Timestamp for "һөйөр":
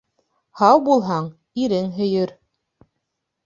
2.01-2.37